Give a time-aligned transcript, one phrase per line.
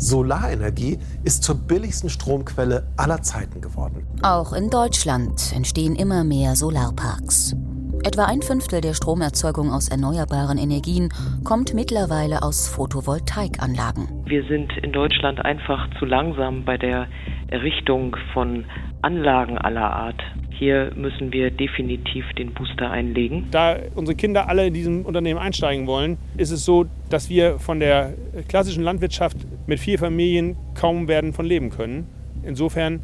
[0.00, 4.06] Solarenergie ist zur billigsten Stromquelle aller Zeiten geworden.
[4.22, 7.54] Auch in Deutschland entstehen immer mehr Solarparks.
[8.02, 11.12] Etwa ein Fünftel der Stromerzeugung aus erneuerbaren Energien
[11.44, 14.24] kommt mittlerweile aus Photovoltaikanlagen.
[14.24, 17.06] Wir sind in Deutschland einfach zu langsam bei der
[17.48, 18.64] Errichtung von
[19.02, 20.22] Anlagen aller Art.
[20.60, 23.46] Hier müssen wir definitiv den Booster einlegen.
[23.50, 27.80] Da unsere Kinder alle in diesem Unternehmen einsteigen wollen, ist es so, dass wir von
[27.80, 28.12] der
[28.46, 32.06] klassischen Landwirtschaft mit vier Familien kaum werden von leben können.
[32.42, 33.00] Insofern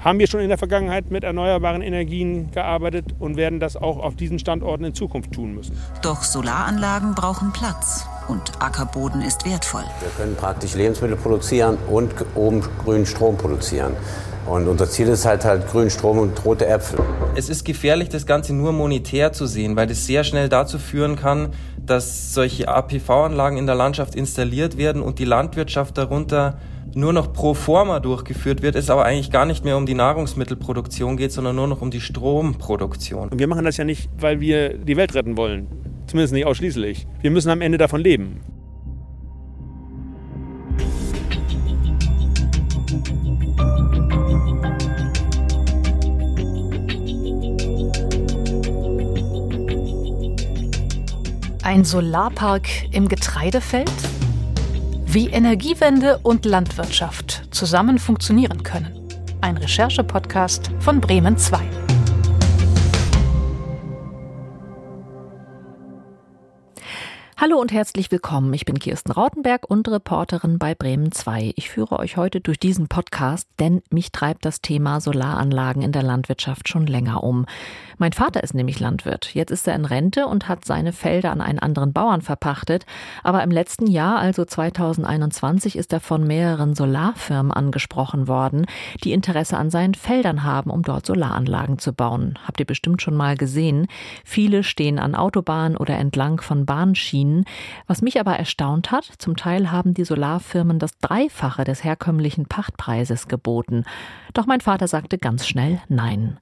[0.00, 4.14] haben wir schon in der Vergangenheit mit erneuerbaren Energien gearbeitet und werden das auch auf
[4.14, 5.74] diesen Standorten in Zukunft tun müssen.
[6.02, 9.84] Doch Solaranlagen brauchen Platz und Ackerboden ist wertvoll.
[10.00, 13.94] Wir können praktisch Lebensmittel produzieren und oben grünen Strom produzieren.
[14.46, 16.98] Und unser Ziel ist halt halt grünen Strom und rote Äpfel.
[17.34, 21.16] Es ist gefährlich, das Ganze nur monetär zu sehen, weil das sehr schnell dazu führen
[21.16, 26.58] kann, dass solche APV-Anlagen in der Landschaft installiert werden und die Landwirtschaft darunter
[26.94, 31.16] nur noch pro forma durchgeführt wird, es aber eigentlich gar nicht mehr um die Nahrungsmittelproduktion
[31.16, 33.30] geht, sondern nur noch um die Stromproduktion.
[33.30, 35.68] Und wir machen das ja nicht, weil wir die Welt retten wollen.
[36.06, 37.06] Zumindest nicht ausschließlich.
[37.20, 38.40] Wir müssen am Ende davon leben.
[51.62, 53.88] Ein Solarpark im Getreidefeld?
[55.06, 59.08] Wie Energiewende und Landwirtschaft zusammen funktionieren können.
[59.40, 61.60] Ein Recherche-Podcast von Bremen 2.
[67.42, 68.54] Hallo und herzlich willkommen.
[68.54, 71.54] Ich bin Kirsten Rautenberg und Reporterin bei Bremen 2.
[71.56, 76.04] Ich führe euch heute durch diesen Podcast, denn mich treibt das Thema Solaranlagen in der
[76.04, 77.46] Landwirtschaft schon länger um.
[78.02, 79.32] Mein Vater ist nämlich Landwirt.
[79.32, 82.84] Jetzt ist er in Rente und hat seine Felder an einen anderen Bauern verpachtet.
[83.22, 88.66] Aber im letzten Jahr, also 2021, ist er von mehreren Solarfirmen angesprochen worden,
[89.04, 92.40] die Interesse an seinen Feldern haben, um dort Solaranlagen zu bauen.
[92.44, 93.86] Habt ihr bestimmt schon mal gesehen.
[94.24, 97.44] Viele stehen an Autobahnen oder entlang von Bahnschienen.
[97.86, 103.28] Was mich aber erstaunt hat, zum Teil haben die Solarfirmen das Dreifache des herkömmlichen Pachtpreises
[103.28, 103.84] geboten.
[104.34, 106.40] Doch mein Vater sagte ganz schnell Nein.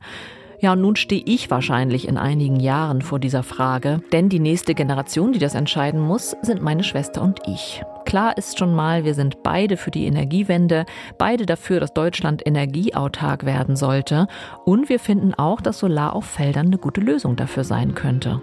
[0.60, 4.74] Ja, und nun stehe ich wahrscheinlich in einigen Jahren vor dieser Frage, denn die nächste
[4.74, 7.82] Generation, die das entscheiden muss, sind meine Schwester und ich.
[8.04, 10.84] Klar ist schon mal, wir sind beide für die Energiewende,
[11.16, 14.26] beide dafür, dass Deutschland energieautark werden sollte
[14.66, 18.42] und wir finden auch, dass Solar auf Feldern eine gute Lösung dafür sein könnte.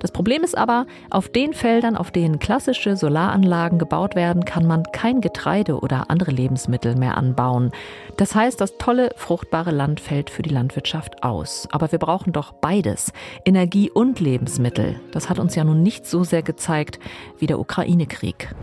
[0.00, 4.84] Das Problem ist aber, auf den Feldern, auf denen klassische Solaranlagen gebaut werden, kann man
[4.92, 7.72] kein Getreide oder andere Lebensmittel mehr anbauen.
[8.16, 11.68] Das heißt, das tolle, fruchtbare Land fällt für die Landwirtschaft aus.
[11.70, 13.12] Aber wir brauchen doch beides,
[13.44, 15.00] Energie und Lebensmittel.
[15.12, 16.98] Das hat uns ja nun nicht so sehr gezeigt
[17.38, 18.54] wie der Ukraine-Krieg.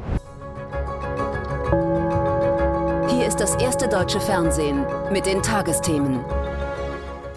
[3.10, 6.20] Hier ist das erste deutsche Fernsehen mit den Tagesthemen.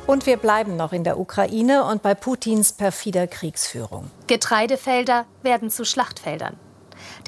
[0.08, 4.10] Und wir bleiben noch in der Ukraine und bei Putins perfider Kriegsführung.
[4.26, 6.56] Getreidefelder werden zu Schlachtfeldern.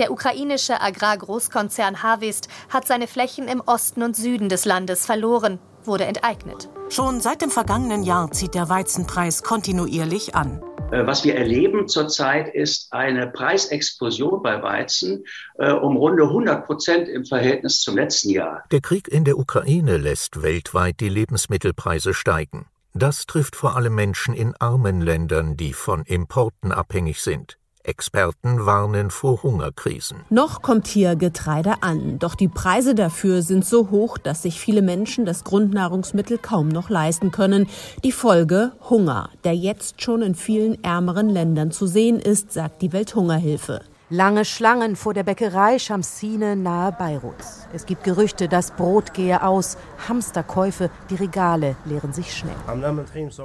[0.01, 6.07] Der ukrainische Agrargroßkonzern Harvest hat seine Flächen im Osten und Süden des Landes verloren, wurde
[6.07, 6.71] enteignet.
[6.89, 10.63] Schon seit dem vergangenen Jahr zieht der Weizenpreis kontinuierlich an.
[10.91, 15.25] Äh, was wir erleben zurzeit ist eine Preisexplosion bei Weizen
[15.59, 18.65] äh, um runde 100 Prozent im Verhältnis zum letzten Jahr.
[18.71, 22.65] Der Krieg in der Ukraine lässt weltweit die Lebensmittelpreise steigen.
[22.95, 27.60] Das trifft vor allem Menschen in armen Ländern, die von Importen abhängig sind.
[27.83, 30.19] Experten warnen vor Hungerkrisen.
[30.31, 34.83] Noch kommt hier Getreide an, doch die Preise dafür sind so hoch, dass sich viele
[34.83, 37.69] Menschen das Grundnahrungsmittel kaum noch leisten können.
[38.05, 42.93] Die Folge Hunger, der jetzt schon in vielen ärmeren Ländern zu sehen ist, sagt die
[42.93, 43.81] Welthungerhilfe.
[44.13, 47.37] Lange Schlangen vor der Bäckerei Shamsine nahe Beirut.
[47.73, 49.77] Es gibt Gerüchte, das Brot gehe aus,
[50.09, 52.57] Hamsterkäufe, die Regale leeren sich schnell.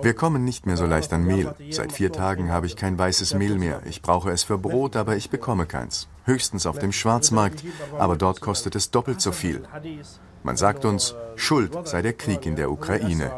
[0.02, 1.54] Wir kommen nicht mehr so leicht an Mehl.
[1.70, 3.82] Seit vier Tagen habe ich kein weißes Mehl mehr.
[3.88, 6.08] Ich brauche es für Brot, aber ich bekomme keins.
[6.24, 7.64] Höchstens auf dem Schwarzmarkt,
[8.00, 9.62] aber dort kostet es doppelt so viel.
[10.42, 13.32] Man sagt uns, Schuld sei der Krieg in der Ukraine.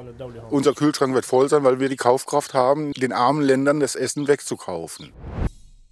[0.50, 4.30] Unser Kühlschrank wird voll sein, weil wir die Kaufkraft haben, den armen Ländern das Essen
[4.30, 5.12] wegzukaufen.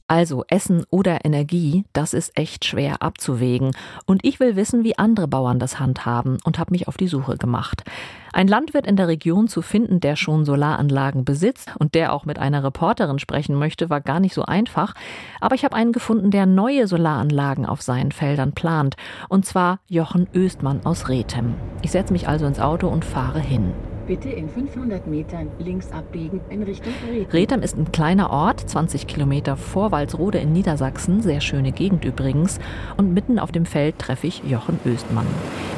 [0.07, 3.71] Also Essen oder Energie, das ist echt schwer abzuwägen.
[4.05, 7.37] Und ich will wissen, wie andere Bauern das handhaben und habe mich auf die Suche
[7.37, 7.83] gemacht.
[8.31, 12.37] Ein Landwirt in der Region zu finden, der schon Solaranlagen besitzt und der auch mit
[12.37, 14.93] einer Reporterin sprechen möchte, war gar nicht so einfach.
[15.41, 18.97] Aber ich habe einen gefunden, der neue Solaranlagen auf seinen Feldern plant.
[19.27, 21.55] Und zwar Jochen Östmann aus Rethem.
[21.81, 23.73] Ich setze mich also ins Auto und fahre hin.
[24.07, 27.31] Bitte in 500 Metern links abbiegen in Richtung Rethem.
[27.31, 31.23] Rethem ist ein kleiner Ort, 20 Kilometer vor Walsrode in Niedersachsen.
[31.23, 32.59] Sehr schöne Gegend übrigens.
[32.97, 35.25] Und mitten auf dem Feld treffe ich Jochen Östmann.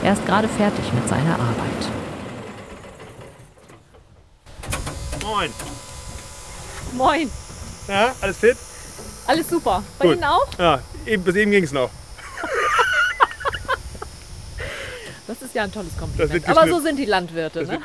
[0.03, 1.91] Er ist gerade fertig mit seiner Arbeit.
[5.23, 5.50] Moin.
[6.97, 7.30] Moin.
[7.88, 8.57] Ja, alles fit?
[9.25, 9.83] Alles super.
[10.00, 10.15] Bei Gut.
[10.15, 10.47] Ihnen auch?
[10.57, 11.89] Ja, eben, bis eben ging es noch.
[15.27, 16.47] Das ist ja ein tolles Kompliment.
[16.47, 17.65] Aber so sind die Landwirte.
[17.65, 17.79] Das Ne?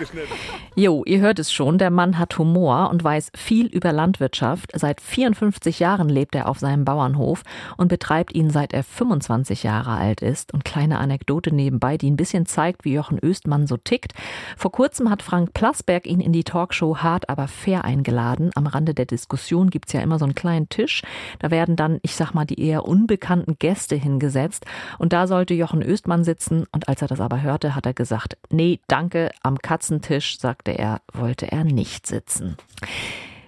[0.76, 4.70] Jo, ihr hört es schon, der Mann hat Humor und weiß viel über Landwirtschaft.
[4.74, 7.42] Seit 54 Jahren lebt er auf seinem Bauernhof
[7.76, 10.54] und betreibt ihn seit er 25 Jahre alt ist.
[10.54, 14.12] Und kleine Anekdote nebenbei, die ein bisschen zeigt, wie Jochen Östmann so tickt.
[14.56, 18.50] Vor kurzem hat Frank Plasberg ihn in die Talkshow Hart aber fair eingeladen.
[18.54, 21.02] Am Rande der Diskussion gibt's ja immer so einen kleinen Tisch.
[21.40, 24.64] Da werden dann, ich sag mal, die eher unbekannten Gäste hingesetzt.
[24.98, 26.66] Und da sollte Jochen Östmann sitzen.
[26.70, 31.00] Und als er das aber hörte, hat er gesagt, nee, danke, am Katzentisch, sagte er,
[31.12, 32.56] wollte er nicht sitzen.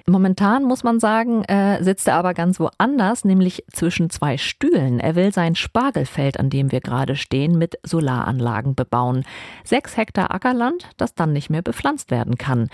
[0.06, 5.00] Momentan muss man sagen, äh, sitzt er aber ganz woanders, nämlich zwischen zwei Stühlen.
[5.00, 9.24] Er will sein Spargelfeld, an dem wir gerade stehen, mit Solaranlagen bebauen.
[9.64, 12.68] Sechs Hektar Ackerland, das dann nicht mehr bepflanzt werden kann.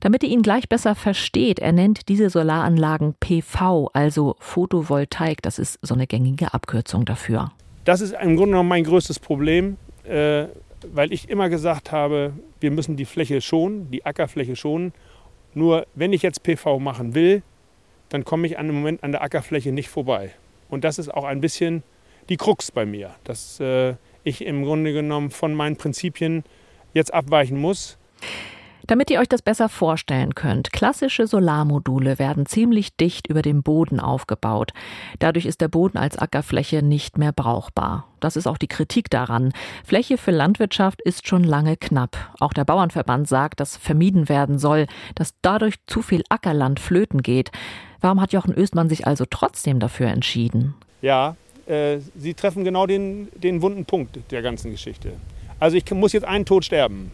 [0.00, 5.40] Damit ihr ihn gleich besser versteht, er nennt diese Solaranlagen PV, also Photovoltaik.
[5.40, 7.52] Das ist so eine gängige Abkürzung dafür.
[7.86, 10.48] Das ist im Grunde genommen mein größtes Problem, äh,
[10.92, 14.92] weil ich immer gesagt habe, wir müssen die Fläche schonen, die Ackerfläche schonen.
[15.54, 17.42] Nur wenn ich jetzt PV machen will,
[18.08, 20.32] dann komme ich an dem Moment an der Ackerfläche nicht vorbei.
[20.68, 21.82] Und das ist auch ein bisschen
[22.28, 23.94] die Krux bei mir, dass äh,
[24.24, 26.44] ich im Grunde genommen von meinen Prinzipien
[26.92, 27.98] jetzt abweichen muss.
[28.86, 33.98] Damit ihr euch das besser vorstellen könnt, klassische Solarmodule werden ziemlich dicht über dem Boden
[33.98, 34.72] aufgebaut.
[35.18, 38.06] Dadurch ist der Boden als Ackerfläche nicht mehr brauchbar.
[38.20, 39.52] Das ist auch die Kritik daran.
[39.84, 42.16] Fläche für Landwirtschaft ist schon lange knapp.
[42.38, 44.86] Auch der Bauernverband sagt, dass vermieden werden soll,
[45.16, 47.50] dass dadurch zu viel Ackerland flöten geht.
[48.00, 50.74] Warum hat Jochen Östmann sich also trotzdem dafür entschieden?
[51.02, 51.34] Ja,
[51.66, 55.14] äh, Sie treffen genau den, den wunden Punkt der ganzen Geschichte.
[55.58, 57.10] Also ich muss jetzt einen Tod sterben.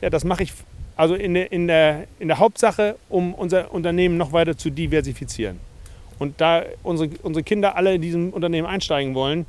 [0.00, 0.52] Ja, das mache ich
[0.96, 5.60] also in der, in, der, in der Hauptsache, um unser Unternehmen noch weiter zu diversifizieren.
[6.18, 9.44] Und da unsere, unsere Kinder alle in diesem Unternehmen einsteigen wollen,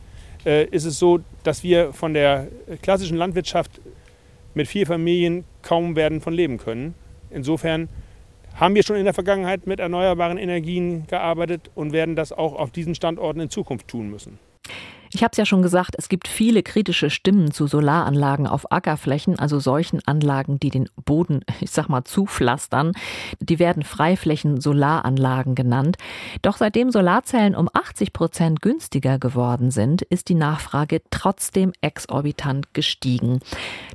[0.46, 2.48] äh, ist es so, dass wir von der
[2.82, 3.80] klassischen Landwirtschaft
[4.54, 6.94] mit vier Familien kaum werden von leben können.
[7.30, 7.88] Insofern
[8.56, 12.72] haben wir schon in der Vergangenheit mit erneuerbaren Energien gearbeitet und werden das auch auf
[12.72, 14.40] diesen Standorten in Zukunft tun müssen.
[15.14, 19.40] Ich habe es ja schon gesagt, es gibt viele kritische Stimmen zu Solaranlagen auf Ackerflächen,
[19.40, 22.92] also solchen Anlagen, die den Boden, ich sag mal, zupflastern.
[23.40, 25.98] Die werden Freiflächen-Solaranlagen genannt.
[26.42, 33.40] Doch seitdem Solarzellen um 80 Prozent günstiger geworden sind, ist die Nachfrage trotzdem exorbitant gestiegen.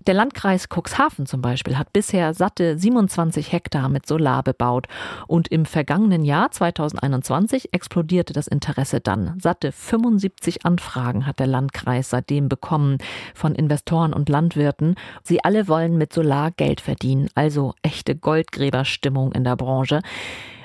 [0.06, 4.88] Der Landkreis Cuxhaven zum Beispiel hat bisher satte 27 Hektar mit Solar bebaut
[5.26, 9.38] und im vergangenen Jahr 2021 explodierte das Interesse dann.
[9.38, 12.98] Satte 75 Anfragen hat der Landkreis seitdem bekommen
[13.34, 14.94] von Investoren und Landwirten.
[15.22, 20.00] Sie alle wollen mit Solar Geld verdienen, also echte Goldgräberstimmung in der Branche.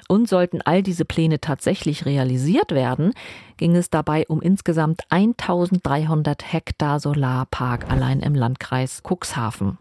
[0.07, 3.13] Und sollten all diese Pläne tatsächlich realisiert werden,
[3.57, 9.77] ging es dabei um insgesamt 1300 Hektar Solarpark allein im Landkreis Cuxhaven.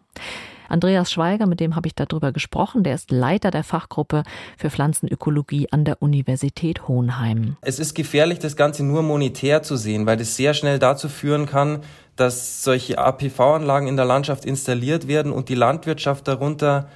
[0.68, 4.22] Andreas Schweiger, mit dem habe ich darüber gesprochen, der ist Leiter der Fachgruppe
[4.56, 7.56] für Pflanzenökologie an der Universität Hohenheim.
[7.60, 11.46] Es ist gefährlich, das Ganze nur monetär zu sehen, weil das sehr schnell dazu führen
[11.46, 11.80] kann,
[12.16, 16.88] dass solche APV-Anlagen in der Landschaft installiert werden und die Landwirtschaft darunter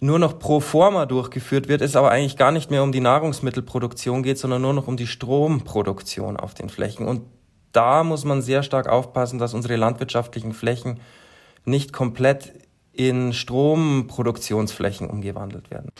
[0.00, 4.22] nur noch pro forma durchgeführt wird, es aber eigentlich gar nicht mehr um die Nahrungsmittelproduktion
[4.22, 7.06] geht, sondern nur noch um die Stromproduktion auf den Flächen.
[7.06, 7.22] Und
[7.72, 11.00] da muss man sehr stark aufpassen, dass unsere landwirtschaftlichen Flächen
[11.64, 12.52] nicht komplett
[13.08, 15.90] in Stromproduktionsflächen umgewandelt werden.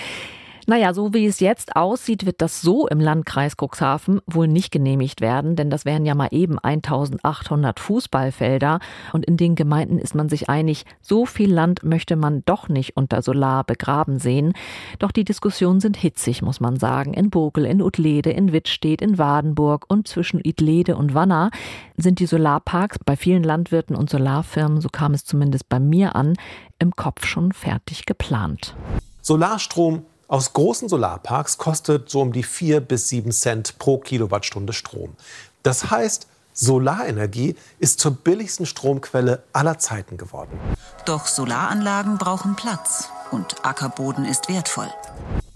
[0.67, 5.21] Naja, so wie es jetzt aussieht, wird das so im Landkreis Cuxhaven wohl nicht genehmigt
[5.21, 8.81] werden, denn das wären ja mal eben 1800 Fußballfelder
[9.13, 12.97] und in den Gemeinden ist man sich einig, so viel Land möchte man doch nicht
[12.97, 14.53] unter Solar begraben sehen.
[14.99, 17.15] Doch die Diskussionen sind hitzig, muss man sagen.
[17.15, 21.51] In Bokel, in Utlede, in Wittstedt, in Wadenburg und zwischen Idlede und Wanner
[21.97, 26.35] sind die Solarparks bei vielen Landwirten und Solarfirmen, so kam es zumindest bei mir an,
[26.79, 28.75] im Kopf schon fertig geplant.
[29.23, 35.17] Solarstrom aus großen Solarparks kostet so um die 4 bis 7 Cent pro Kilowattstunde Strom.
[35.65, 40.59] Das heißt, Solarenergie ist zur billigsten Stromquelle aller Zeiten geworden.
[41.05, 44.91] Doch Solaranlagen brauchen Platz und Ackerboden ist wertvoll.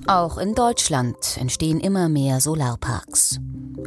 [0.07, 3.39] Auch in Deutschland entstehen immer mehr Solarparks.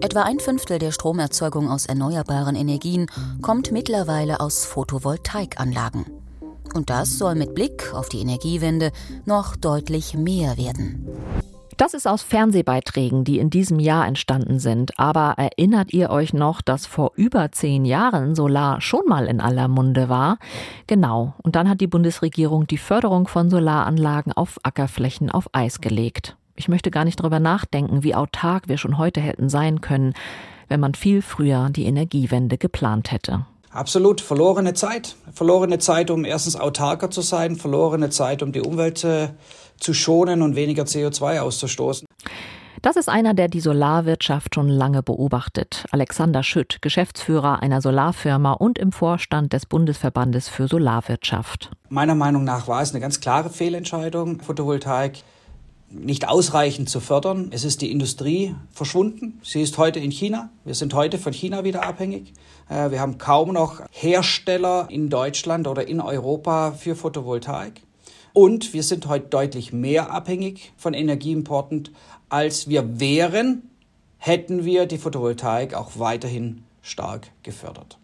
[0.02, 3.10] Etwa ein Fünftel der Stromerzeugung aus erneuerbaren Energien
[3.42, 6.27] kommt mittlerweile aus Photovoltaikanlagen.
[6.74, 8.92] Und das soll mit Blick auf die Energiewende
[9.26, 11.08] noch deutlich mehr werden.
[11.78, 14.98] Das ist aus Fernsehbeiträgen, die in diesem Jahr entstanden sind.
[15.00, 19.68] Aber erinnert ihr euch noch, dass vor über zehn Jahren Solar schon mal in aller
[19.68, 20.40] Munde war?
[20.88, 21.36] Genau.
[21.44, 26.36] Und dann hat die Bundesregierung die Förderung von Solaranlagen auf Ackerflächen auf Eis gelegt.
[26.56, 30.16] Ich möchte gar nicht darüber nachdenken, wie autark wir schon heute hätten sein können,
[30.68, 33.46] wenn man viel früher die Energiewende geplant hätte.
[33.78, 35.16] Absolut verlorene Zeit.
[35.32, 39.30] Verlorene Zeit, um erstens autarker zu sein, verlorene Zeit, um die Umwelt äh,
[39.80, 42.08] zu schonen und weniger CO2 auszustoßen.
[42.82, 45.86] Das ist einer, der die Solarwirtschaft schon lange beobachtet.
[45.92, 51.70] Alexander Schütt, Geschäftsführer einer Solarfirma und im Vorstand des Bundesverbandes für Solarwirtschaft.
[51.90, 55.20] Meiner Meinung nach war es eine ganz klare Fehlentscheidung, Photovoltaik
[55.90, 57.50] nicht ausreichend zu fördern.
[57.52, 59.40] Es ist die Industrie verschwunden.
[59.44, 60.50] Sie ist heute in China.
[60.66, 62.34] Wir sind heute von China wieder abhängig.
[62.70, 67.82] Äh, wir haben kaum noch Hersteller in Deutschland oder in Europa für Photovoltaik.
[68.34, 71.90] Und wir sind heute deutlich mehr abhängig von Energieimporten,
[72.30, 73.70] als wir wären,
[74.18, 77.98] hätten wir die Photovoltaik auch weiterhin stark gefördert.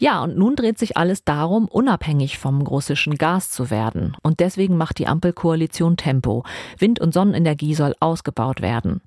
[0.00, 4.16] Ja, und nun dreht sich alles darum, unabhängig vom russischen Gas zu werden.
[4.22, 6.44] Und deswegen macht die Ampelkoalition Tempo.
[6.78, 9.00] Wind- und Sonnenenergie soll ausgebaut werden.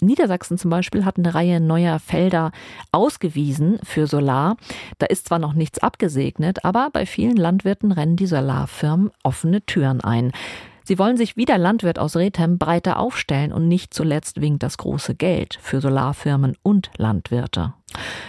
[0.00, 2.52] Niedersachsen zum Beispiel hat eine Reihe neuer Felder
[2.92, 4.56] ausgewiesen für Solar.
[4.98, 10.00] Da ist zwar noch nichts abgesegnet, aber bei vielen Landwirten rennen die Solarfirmen offene Türen
[10.00, 10.32] ein.
[10.84, 14.78] Sie wollen sich wie der Landwirt aus Rethem breiter aufstellen und nicht zuletzt winkt das
[14.78, 17.74] große Geld für Solarfirmen und Landwirte.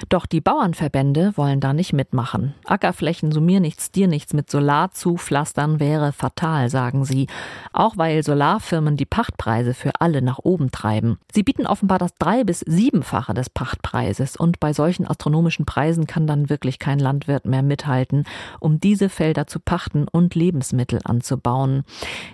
[0.07, 2.53] Doch die Bauernverbände wollen da nicht mitmachen.
[2.65, 7.27] Ackerflächen so mir nichts, dir nichts mit Solar zupflastern wäre fatal, sagen sie.
[7.73, 11.19] Auch weil Solarfirmen die Pachtpreise für alle nach oben treiben.
[11.31, 16.25] Sie bieten offenbar das drei- bis siebenfache des Pachtpreises und bei solchen astronomischen Preisen kann
[16.25, 18.23] dann wirklich kein Landwirt mehr mithalten,
[18.59, 21.83] um diese Felder zu pachten und Lebensmittel anzubauen.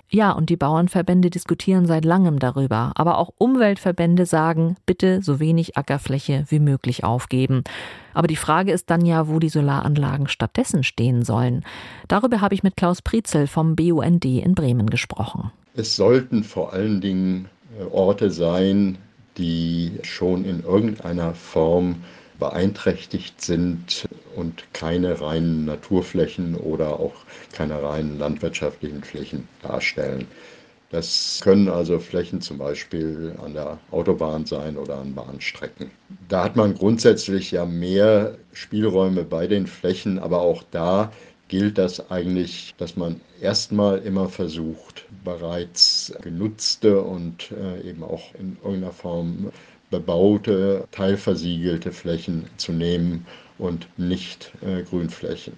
[0.09, 2.91] Ja, und die Bauernverbände diskutieren seit langem darüber.
[2.95, 7.63] Aber auch Umweltverbände sagen, bitte so wenig Ackerfläche wie möglich auf aufgeben.
[8.13, 11.63] Aber die Frage ist dann ja, wo die Solaranlagen stattdessen stehen sollen.
[12.07, 15.51] Darüber habe ich mit Klaus Prizel vom BUND in Bremen gesprochen.
[15.75, 17.47] Es sollten vor allen Dingen
[17.79, 18.97] äh, Orte sein,
[19.37, 22.03] die schon in irgendeiner Form
[22.39, 27.13] beeinträchtigt sind und keine reinen Naturflächen oder auch
[27.53, 30.27] keine reinen landwirtschaftlichen Flächen darstellen.
[30.91, 35.91] Das können also Flächen zum Beispiel an der Autobahn sein oder an Bahnstrecken.
[36.29, 41.11] Da hat man grundsätzlich ja mehr Spielräume bei den Flächen, aber auch da
[41.47, 48.57] gilt das eigentlich, dass man erstmal immer versucht, bereits genutzte und äh, eben auch in
[48.63, 49.51] irgendeiner Form
[49.89, 53.25] bebaute, teilversiegelte Flächen zu nehmen
[53.57, 55.53] und nicht äh, Grünflächen,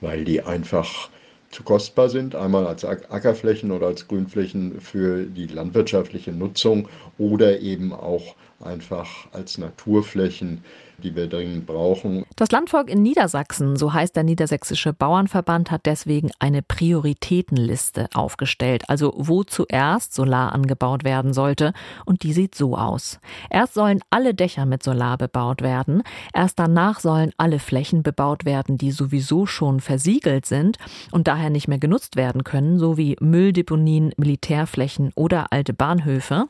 [0.00, 1.10] weil die einfach
[1.56, 6.86] zu kostbar sind, einmal als Ackerflächen oder als Grünflächen für die landwirtschaftliche Nutzung
[7.16, 10.62] oder eben auch einfach als Naturflächen
[11.02, 12.24] die wir dringend brauchen.
[12.36, 19.12] Das Landvolk in Niedersachsen, so heißt der Niedersächsische Bauernverband, hat deswegen eine Prioritätenliste aufgestellt, also
[19.16, 21.72] wo zuerst Solar angebaut werden sollte.
[22.04, 23.18] Und die sieht so aus.
[23.50, 26.02] Erst sollen alle Dächer mit Solar bebaut werden.
[26.32, 30.78] Erst danach sollen alle Flächen bebaut werden, die sowieso schon versiegelt sind
[31.10, 36.46] und daher nicht mehr genutzt werden können, so wie Mülldeponien, Militärflächen oder alte Bahnhöfe.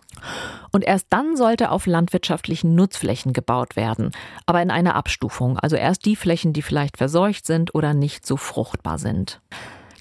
[0.72, 4.12] Und erst dann sollte auf landwirtschaftlichen Nutzflächen gebaut werden
[4.44, 8.36] aber in einer Abstufung, also erst die Flächen, die vielleicht verseucht sind oder nicht so
[8.36, 9.40] fruchtbar sind.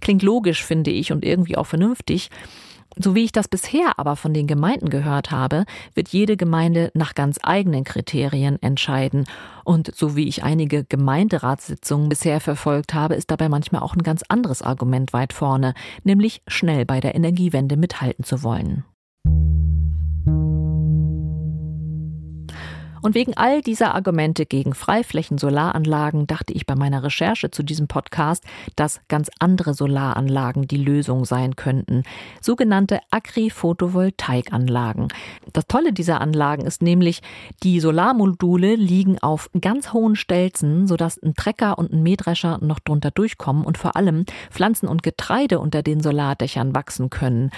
[0.01, 2.29] Klingt logisch, finde ich, und irgendwie auch vernünftig.
[2.97, 5.65] So wie ich das bisher aber von den Gemeinden gehört habe,
[5.95, 9.25] wird jede Gemeinde nach ganz eigenen Kriterien entscheiden.
[9.65, 14.23] Und so wie ich einige Gemeinderatssitzungen bisher verfolgt habe, ist dabei manchmal auch ein ganz
[14.29, 15.73] anderes Argument weit vorne,
[16.03, 18.85] nämlich schnell bei der Energiewende mithalten zu wollen.
[23.05, 28.43] Und wegen all dieser Argumente gegen Freiflächen-Solaranlagen dachte ich bei meiner Recherche zu diesem Podcast,
[28.75, 32.01] dass ganz andere Solaranlagen die Lösung sein könnten.
[32.41, 35.09] Sogenannte Agri-Photovoltaikanlagen.
[35.53, 37.21] Das Tolle dieser Anlagen ist nämlich,
[37.61, 43.11] die Solarmodule liegen auf ganz hohen Stelzen, sodass ein Trecker und ein Mähdrescher noch drunter
[43.11, 47.51] durchkommen und vor allem Pflanzen und Getreide unter den Solardächern wachsen können.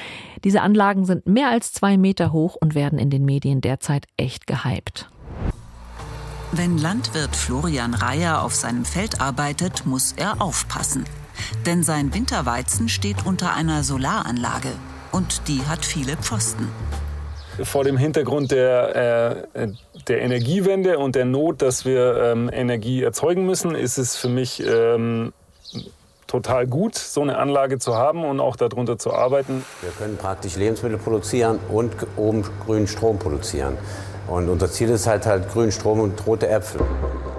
[0.44, 4.46] Diese Anlagen sind mehr als zwei Meter hoch und werden in den Medien derzeit echt
[4.46, 5.08] gehypt.
[6.54, 11.04] Wenn Landwirt Florian Reier auf seinem Feld arbeitet, muss er aufpassen.
[11.66, 14.70] Denn sein Winterweizen steht unter einer Solaranlage
[15.12, 16.70] und die hat viele Pfosten.
[17.64, 19.68] Vor dem Hintergrund der, äh,
[20.08, 24.64] der Energiewende und der Not, dass wir ähm, Energie erzeugen müssen, ist es für mich
[24.66, 25.34] ähm,
[26.28, 29.66] total gut, so eine Anlage zu haben und auch darunter zu arbeiten.
[29.82, 33.78] Wir können praktisch Lebensmittel produzieren und oben grünen Strom produzieren.
[34.28, 36.82] Und unser Ziel ist halt halt grünen Strom und rote Äpfel.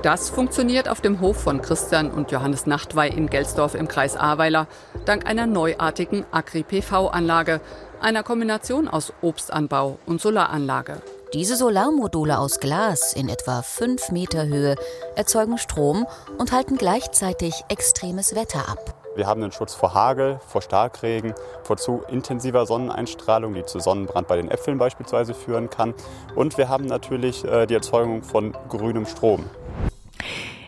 [0.02, 4.68] Das funktioniert auf dem Hof von Christian und Johannes Nachtwey in Gelsdorf im Kreis Ahrweiler
[5.04, 7.60] dank einer neuartigen Agri-PV-Anlage,
[8.00, 11.02] einer Kombination aus Obstanbau und Solaranlage.
[11.34, 14.76] Diese Solarmodule aus Glas in etwa 5 Meter Höhe
[15.14, 16.06] erzeugen Strom
[16.38, 18.97] und halten gleichzeitig extremes Wetter ab.
[19.18, 21.34] Wir haben den Schutz vor Hagel, vor Starkregen,
[21.64, 25.92] vor zu intensiver Sonneneinstrahlung, die zu Sonnenbrand bei den Äpfeln beispielsweise führen kann.
[26.36, 29.50] Und wir haben natürlich äh, die Erzeugung von grünem Strom.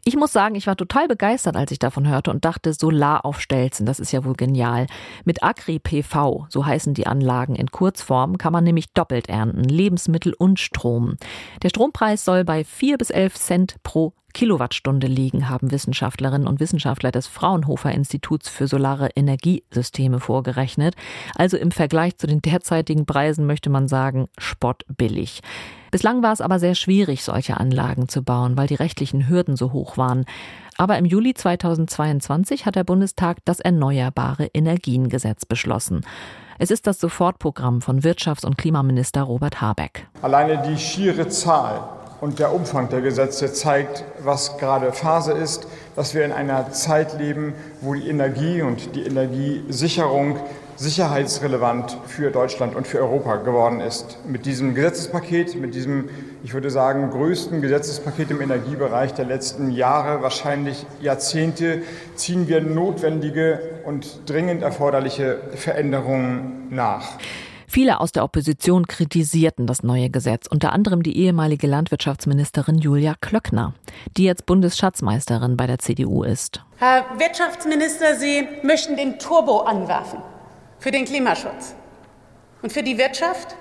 [0.04, 3.40] Ich muss sagen, ich war total begeistert, als ich davon hörte und dachte, Solar auf
[3.40, 4.88] Stelzen, das ist ja wohl genial.
[5.24, 10.58] Mit Agri-PV, so heißen die Anlagen in Kurzform, kann man nämlich doppelt ernten, Lebensmittel und
[10.58, 11.18] Strom.
[11.62, 17.10] Der Strompreis soll bei 4 bis 11 Cent pro Kilowattstunde liegen, haben Wissenschaftlerinnen und Wissenschaftler
[17.10, 20.94] des Fraunhofer Instituts für Solare Energiesysteme vorgerechnet.
[21.36, 25.40] Also im Vergleich zu den derzeitigen Preisen möchte man sagen, spottbillig.
[25.90, 29.72] Bislang war es aber sehr schwierig, solche Anlagen zu bauen, weil die rechtlichen Hürden so
[29.72, 30.24] hoch waren.
[30.76, 36.06] Aber im Juli 2022 hat der Bundestag das Erneuerbare Energiengesetz beschlossen.
[36.58, 40.06] Es ist das Sofortprogramm von Wirtschafts- und Klimaminister Robert Habeck.
[40.22, 46.14] Alleine die schiere Zahl und der Umfang der Gesetze zeigt, was gerade Phase ist, dass
[46.14, 50.38] wir in einer Zeit leben, wo die Energie und die Energiesicherung
[50.76, 54.16] sicherheitsrelevant für Deutschland und für Europa geworden ist.
[54.26, 56.08] Mit diesem Gesetzespaket, mit diesem,
[56.42, 61.82] ich würde sagen, größten Gesetzespaket im Energiebereich der letzten Jahre, wahrscheinlich Jahrzehnte,
[62.14, 67.18] ziehen wir notwendige und dringend erforderliche Veränderungen nach.
[67.72, 73.74] Viele aus der Opposition kritisierten das neue Gesetz, unter anderem die ehemalige Landwirtschaftsministerin Julia Klöckner,
[74.16, 76.64] die jetzt Bundesschatzmeisterin bei der CDU ist.
[76.78, 80.18] Herr Wirtschaftsminister, Sie möchten den Turbo anwerfen
[80.80, 81.76] für den Klimaschutz
[82.60, 83.54] und für die Wirtschaft.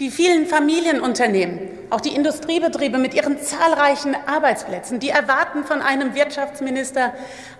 [0.00, 1.60] Die vielen Familienunternehmen,
[1.90, 7.12] auch die Industriebetriebe mit ihren zahlreichen Arbeitsplätzen, die erwarten von einem Wirtschaftsminister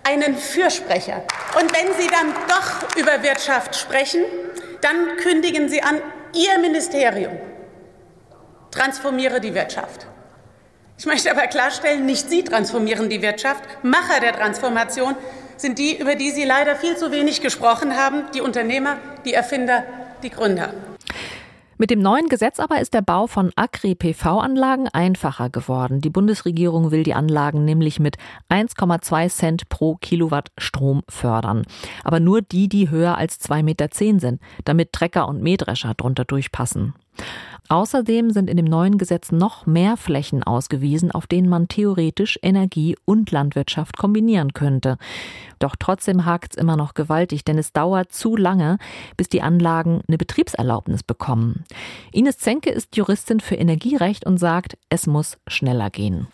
[0.02, 1.22] einen Fürsprecher.
[1.60, 4.22] Und wenn Sie dann doch über Wirtschaft sprechen,
[4.80, 5.96] dann kündigen Sie an,
[6.32, 7.32] Ihr Ministerium
[8.70, 10.06] transformiere die Wirtschaft.
[10.98, 13.64] Ich möchte aber klarstellen, nicht Sie transformieren die Wirtschaft.
[13.82, 15.16] Macher der Transformation
[15.56, 19.84] sind die, über die Sie leider viel zu wenig gesprochen haben, die Unternehmer, die Erfinder,
[20.22, 20.74] die Gründer.
[21.80, 26.02] Mit dem neuen Gesetz aber ist der Bau von Agri-PV-Anlagen einfacher geworden.
[26.02, 28.18] Die Bundesregierung will die Anlagen nämlich mit
[28.50, 31.64] 1,2 Cent pro Kilowatt Strom fördern.
[32.04, 36.92] Aber nur die, die höher als 2,10 Meter sind, damit Trecker und Mähdrescher drunter durchpassen.
[37.70, 42.96] Außerdem sind in dem neuen Gesetz noch mehr Flächen ausgewiesen, auf denen man theoretisch Energie
[43.04, 44.96] und Landwirtschaft kombinieren könnte.
[45.60, 48.78] Doch trotzdem hakt es immer noch gewaltig, denn es dauert zu lange,
[49.16, 51.64] bis die Anlagen eine Betriebserlaubnis bekommen.
[52.12, 56.26] Ines Zenke ist Juristin für Energierecht und sagt, es muss schneller gehen.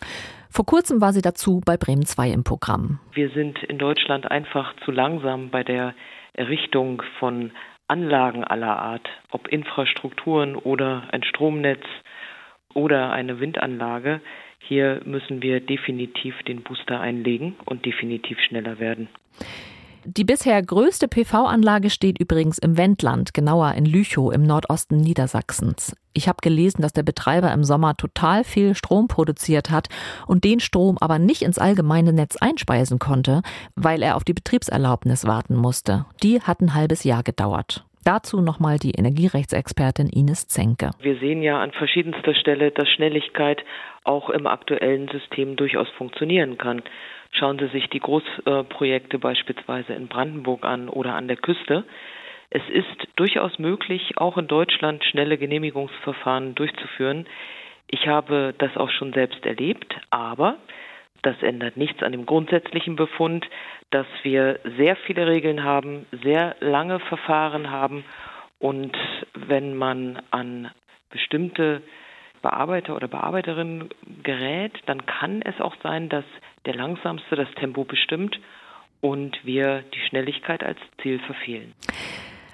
[0.49, 2.99] Vor kurzem war sie dazu bei Bremen 2 im Programm.
[3.13, 5.93] Wir sind in Deutschland einfach zu langsam bei der
[6.33, 7.51] Errichtung von
[7.87, 11.83] Anlagen aller Art, ob Infrastrukturen oder ein Stromnetz
[12.73, 14.21] oder eine Windanlage,
[14.59, 19.07] hier müssen wir definitiv den Booster einlegen und definitiv schneller werden.
[20.09, 25.97] Die bisher größte PV-Anlage steht übrigens im Wendland, genauer in Lüchow im Nordosten Niedersachsens.
[26.13, 29.89] Ich habe gelesen, dass der Betreiber im Sommer total viel Strom produziert hat
[30.25, 33.41] und den Strom aber nicht ins allgemeine Netz einspeisen konnte,
[33.75, 36.05] weil er auf die Betriebserlaubnis warten musste.
[36.23, 37.83] Die hat ein halbes Jahr gedauert.
[38.05, 40.91] Dazu nochmal die Energierechtsexpertin Ines Zenke.
[41.01, 43.61] Wir sehen ja an verschiedenster Stelle, dass Schnelligkeit
[44.07, 46.81] auch im aktuellen System durchaus funktionieren kann.
[47.31, 51.83] Schauen Sie sich die Großprojekte beispielsweise in Brandenburg an oder an der Küste.
[52.49, 57.27] Es ist durchaus möglich, auch in Deutschland schnelle Genehmigungsverfahren durchzuführen.
[57.87, 60.57] Ich habe das auch schon selbst erlebt, aber
[61.23, 63.45] das ändert nichts an dem grundsätzlichen Befund,
[63.91, 68.05] dass wir sehr viele Regeln haben, sehr lange Verfahren haben
[68.59, 68.97] und
[69.33, 70.71] wenn man an
[71.09, 71.81] bestimmte
[72.41, 73.89] Bearbeiter oder Bearbeiterinnen
[74.23, 76.25] gerät, dann kann es auch sein, dass
[76.65, 78.39] der Langsamste das Tempo bestimmt
[79.01, 81.73] und wir die Schnelligkeit als Ziel verfehlen.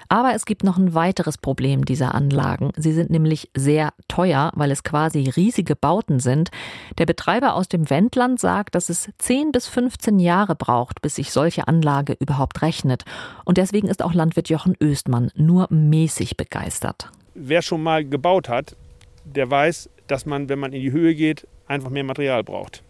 [0.08, 2.70] Aber es gibt noch ein weiteres Problem dieser Anlagen.
[2.76, 6.50] Sie sind nämlich sehr teuer, weil es quasi riesige Bauten sind.
[6.98, 11.32] Der Betreiber aus dem Wendland sagt, dass es 10 bis 15 Jahre braucht, bis sich
[11.32, 13.04] solche Anlage überhaupt rechnet.
[13.44, 17.10] Und deswegen ist auch Landwirt Jochen Östmann nur mäßig begeistert.
[17.34, 18.76] Wer schon mal gebaut hat,
[19.24, 22.82] der weiß, dass man, wenn man in die Höhe geht, einfach mehr Material braucht.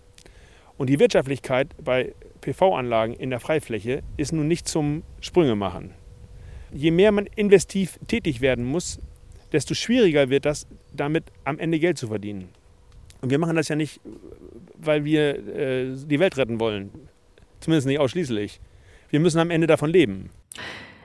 [0.77, 5.95] Und die Wirtschaftlichkeit bei PV-Anlagen in der Freifläche ist nun nicht zum Sprünge machen.
[6.73, 8.99] Je mehr man investiv tätig werden muss,
[9.53, 12.49] desto schwieriger wird das, damit am Ende Geld zu verdienen.
[13.21, 14.01] Und wir machen das ja nicht,
[14.77, 16.91] weil wir äh, die Welt retten wollen.
[17.61, 18.61] Zumindest nicht ausschließlich.
[19.11, 20.31] Wir müssen am Ende davon leben.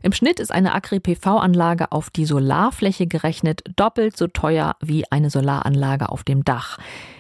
[0.02, 6.10] Im Schnitt ist eine Agri-PV-Anlage auf die Solarfläche gerechnet doppelt so teuer wie eine Solaranlage
[6.10, 6.78] auf dem Dach.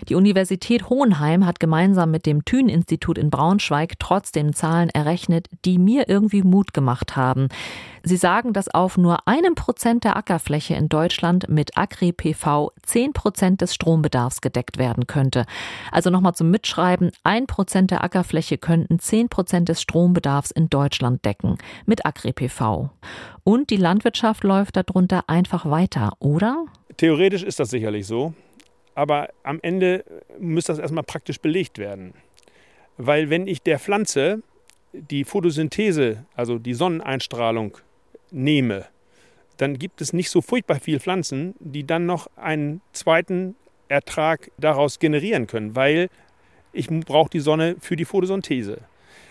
[0.10, 6.10] Die Universität Hohenheim hat gemeinsam mit dem Thün-Institut in Braunschweig trotzdem Zahlen errechnet, die mir
[6.10, 7.48] irgendwie Mut gemacht haben.
[8.02, 13.62] Sie sagen, dass auf nur einem Prozent der Ackerfläche in Deutschland mit Agri-PV zehn Prozent
[13.62, 15.45] des Strombedarfs gedeckt werden könnte.
[15.91, 21.24] Also nochmal zum Mitschreiben, ein Prozent der Ackerfläche könnten zehn Prozent des Strombedarfs in Deutschland
[21.24, 22.89] decken mit Agri-PV.
[23.43, 26.65] Und die Landwirtschaft läuft darunter einfach weiter, oder?
[26.98, 28.34] Theoretisch ist das sicherlich so,
[28.95, 30.04] aber am Ende
[30.39, 32.13] muss das erstmal praktisch belegt werden.
[32.97, 34.41] Weil wenn ich der Pflanze
[34.93, 37.78] die Photosynthese, also die Sonneneinstrahlung,
[38.32, 38.86] nehme,
[39.58, 43.56] dann gibt es nicht so furchtbar viele Pflanzen, die dann noch einen zweiten
[43.88, 46.10] Ertrag daraus generieren können, weil
[46.71, 48.80] ich brauche die Sonne für die Photosynthese.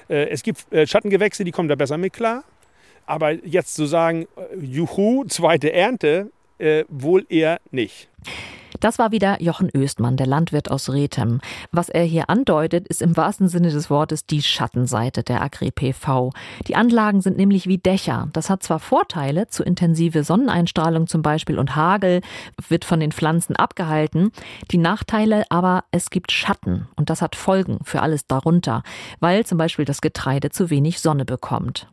[0.09, 2.45] Äh, es gibt äh, Schattengewächse, die kommen da besser mit klar.
[3.07, 8.09] Aber jetzt zu sagen, äh, juhu, zweite Ernte, äh, wohl eher nicht.
[8.81, 11.41] Das war wieder Jochen Östmann, der Landwirt aus Rethem.
[11.73, 16.31] Was er hier andeutet, ist im wahrsten Sinne des Wortes die Schattenseite der Agri-PV.
[16.67, 18.29] Die Anlagen sind nämlich wie Dächer.
[18.33, 22.21] Das hat zwar Vorteile, zu intensive Sonneneinstrahlung zum Beispiel und Hagel
[22.69, 24.31] wird von den Pflanzen abgehalten.
[24.71, 28.83] Die Nachteile aber, es gibt Schatten und das hat Folgen für alles darunter,
[29.21, 31.89] weil zum Beispiel das Getreide zu wenig Sonne bekommt.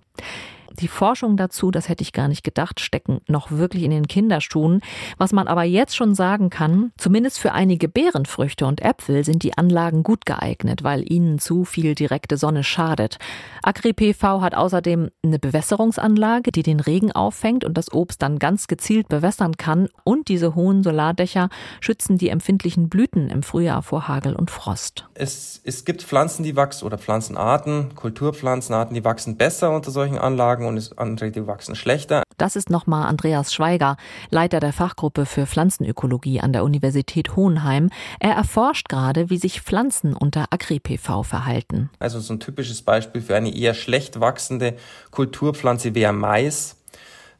[0.79, 4.81] Die Forschung dazu, das hätte ich gar nicht gedacht, stecken noch wirklich in den Kinderschuhen.
[5.17, 9.57] Was man aber jetzt schon sagen kann, zumindest für einige Beerenfrüchte und Äpfel sind die
[9.57, 13.19] Anlagen gut geeignet, weil ihnen zu viel direkte Sonne schadet.
[13.63, 19.07] Agri-PV hat außerdem eine Bewässerungsanlage, die den Regen auffängt und das Obst dann ganz gezielt
[19.07, 19.87] bewässern kann.
[20.03, 25.07] Und diese hohen Solardächer schützen die empfindlichen Blüten im Frühjahr vor Hagel und Frost.
[25.13, 30.64] Es, es gibt Pflanzen, die wachsen oder Pflanzenarten, Kulturpflanzenarten, die wachsen besser unter solchen Anlagen
[30.65, 32.23] wachsen und andere, die wachsen schlechter.
[32.37, 33.97] Das ist nochmal Andreas Schweiger,
[34.29, 37.89] Leiter der Fachgruppe für Pflanzenökologie an der Universität Hohenheim.
[38.19, 41.89] Er erforscht gerade, wie sich Pflanzen unter Agri-PV verhalten.
[41.99, 44.75] Also so ein typisches Beispiel für eine eher schlecht wachsende
[45.11, 46.77] Kulturpflanze wäre Mais,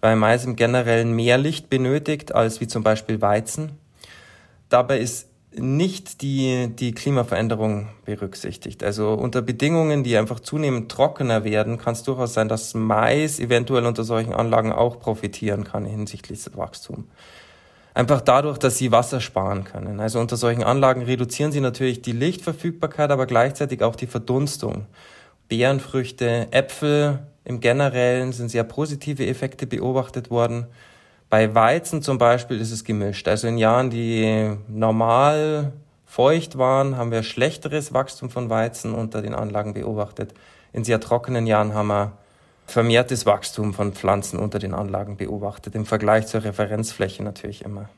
[0.01, 3.71] weil Mais im Generellen mehr Licht benötigt als wie zum Beispiel Weizen.
[4.69, 5.27] Dabei ist
[5.59, 8.83] nicht die, die Klimaveränderung berücksichtigt.
[8.83, 13.85] Also unter Bedingungen, die einfach zunehmend trockener werden, kann es durchaus sein, dass Mais eventuell
[13.85, 17.05] unter solchen Anlagen auch profitieren kann hinsichtlich des Wachstums.
[17.93, 20.01] Einfach dadurch, dass sie Wasser sparen können.
[20.01, 24.85] Also unter solchen Anlagen reduzieren sie natürlich die Lichtverfügbarkeit, aber gleichzeitig auch die Verdunstung.
[25.47, 30.65] Beerenfrüchte, Äpfel im Generellen sind sehr positive Effekte beobachtet worden.
[31.35, 33.27] Bei Weizen zum Beispiel ist es gemischt.
[33.27, 35.73] Also in Jahren, die normal
[36.05, 40.33] feucht waren, haben wir schlechteres Wachstum von Weizen unter den Anlagen beobachtet.
[40.71, 42.13] In sehr trockenen Jahren haben wir
[42.67, 47.89] vermehrtes Wachstum von Pflanzen unter den Anlagen beobachtet, im Vergleich zur Referenzfläche natürlich immer.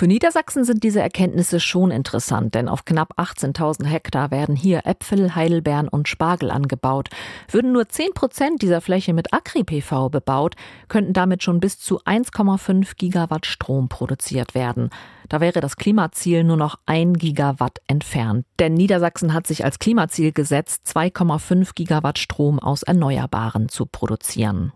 [0.00, 5.34] Für Niedersachsen sind diese Erkenntnisse schon interessant, denn auf knapp 18.000 Hektar werden hier Äpfel,
[5.34, 7.10] Heidelbeeren und Spargel angebaut.
[7.50, 10.56] Würden nur 10 Prozent dieser Fläche mit Agri-PV bebaut,
[10.88, 14.88] könnten damit schon bis zu 1,5 Gigawatt Strom produziert werden.
[15.28, 18.46] Da wäre das Klimaziel nur noch ein Gigawatt entfernt.
[18.58, 24.72] Denn Niedersachsen hat sich als Klimaziel gesetzt, 2,5 Gigawatt Strom aus Erneuerbaren zu produzieren.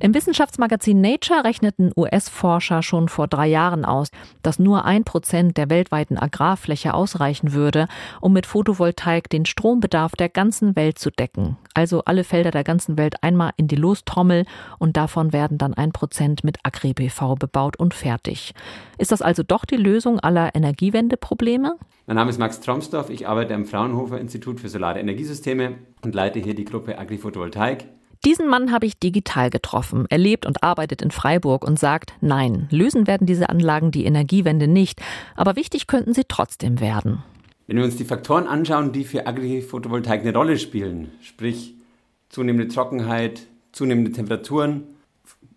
[0.00, 4.10] Im Wissenschaftsmagazin Nature rechneten US-Forscher schon vor drei Jahren aus,
[4.42, 7.88] dass nur ein Prozent der weltweiten Agrarfläche ausreichen würde,
[8.20, 11.56] um mit Photovoltaik den Strombedarf der ganzen Welt zu decken.
[11.74, 14.44] Also alle Felder der ganzen Welt einmal in die Lostrommel
[14.78, 18.54] und davon werden dann ein Prozent mit Agri-PV bebaut und fertig.
[18.98, 21.74] Ist das also doch die Lösung aller Energiewendeprobleme?
[22.06, 26.38] Mein Name ist Max Tromsdorf, ich arbeite am Fraunhofer Institut für Solare Energiesysteme und leite
[26.38, 27.97] hier die Gruppe Agri-Photovoltaik.
[28.24, 30.06] Diesen Mann habe ich digital getroffen.
[30.10, 34.66] Er lebt und arbeitet in Freiburg und sagt, nein, lösen werden diese Anlagen die Energiewende
[34.66, 35.00] nicht,
[35.36, 37.22] aber wichtig könnten sie trotzdem werden.
[37.68, 41.74] Wenn wir uns die Faktoren anschauen, die für Agri-Photovoltaik eine Rolle spielen, sprich
[42.28, 44.84] zunehmende Trockenheit, zunehmende Temperaturen,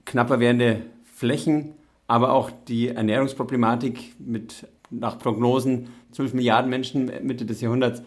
[0.05, 0.81] knapper werdende
[1.15, 1.73] Flächen,
[2.07, 8.03] aber auch die Ernährungsproblematik mit nach Prognosen 12 Milliarden Menschen Mitte des Jahrhunderts,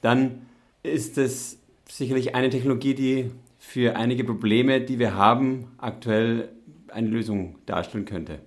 [0.00, 0.42] dann
[0.82, 1.58] ist es
[1.88, 3.30] sicherlich eine Technologie, die
[3.60, 6.48] für einige Probleme, die wir haben, aktuell
[6.88, 8.40] eine Lösung darstellen könnte.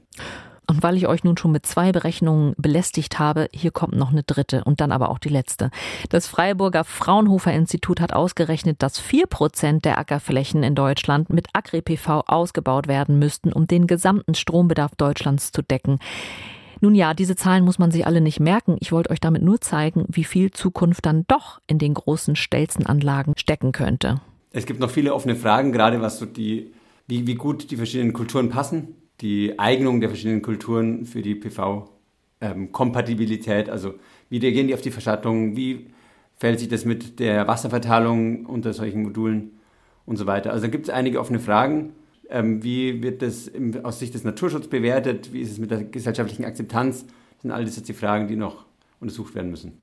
[0.67, 4.23] Und weil ich euch nun schon mit zwei Berechnungen belästigt habe, hier kommt noch eine
[4.23, 5.69] dritte und dann aber auch die letzte.
[6.09, 12.23] Das Freiburger Fraunhofer Institut hat ausgerechnet, dass vier Prozent der Ackerflächen in Deutschland mit Agri-PV
[12.25, 15.99] ausgebaut werden müssten, um den gesamten Strombedarf Deutschlands zu decken.
[16.81, 18.77] Nun ja, diese Zahlen muss man sich alle nicht merken.
[18.79, 23.35] Ich wollte euch damit nur zeigen, wie viel Zukunft dann doch in den großen Stelzenanlagen
[23.37, 24.21] stecken könnte.
[24.55, 26.73] Es gibt noch viele offene Fragen, gerade was so die,
[27.07, 28.89] wie, wie gut die verschiedenen Kulturen passen,
[29.19, 33.95] die Eignung der verschiedenen Kulturen für die PV-Kompatibilität, ähm, also
[34.29, 35.87] wie reagieren die auf die Verschattung, wie
[36.35, 39.53] verhält sich das mit der Wasserverteilung unter solchen Modulen
[40.05, 40.51] und so weiter.
[40.51, 41.93] Also da gibt es einige offene Fragen.
[42.29, 45.33] Ähm, wie wird das im, aus Sicht des Naturschutzes bewertet?
[45.33, 47.05] Wie ist es mit der gesellschaftlichen Akzeptanz?
[47.05, 48.65] Das sind alles jetzt die Fragen, die noch
[49.03, 49.81] untersucht werden müssen.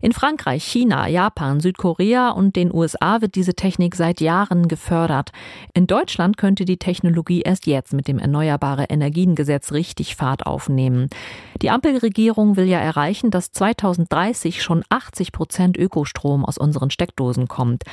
[0.00, 5.30] In Frankreich, China, Japan, Südkorea und den USA wird diese Technik seit Jahren gefördert.
[5.74, 11.08] In Deutschland könnte die Technologie erst jetzt mit dem Erneuerbare Energiengesetz richtig Fahrt aufnehmen.
[11.60, 17.84] Die Ampelregierung will ja erreichen, dass 2030 schon 80 Prozent Ökostrom aus unseren Steckdosen kommt.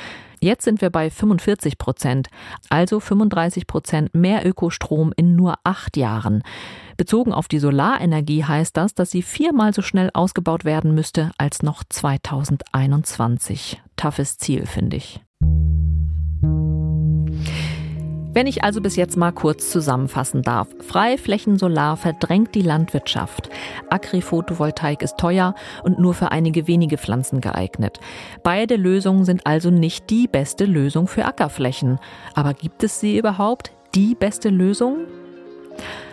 [0.41, 2.29] Jetzt sind wir bei 45 Prozent,
[2.69, 6.43] also 35 Prozent mehr Ökostrom in nur acht Jahren.
[6.97, 11.63] Bezogen auf die Solarenergie heißt das, dass sie viermal so schnell ausgebaut werden müsste als
[11.63, 13.81] noch 2021.
[13.95, 15.21] Toughes Ziel, finde ich.
[18.31, 20.67] Wenn ich also bis jetzt mal kurz zusammenfassen darf.
[20.81, 23.49] Freiflächensolar verdrängt die Landwirtschaft.
[23.89, 27.99] Agri-Photovoltaik ist teuer und nur für einige wenige Pflanzen geeignet.
[28.43, 31.97] Beide Lösungen sind also nicht die beste Lösung für Ackerflächen.
[32.35, 33.71] Aber gibt es sie überhaupt?
[33.95, 34.97] Die beste Lösung?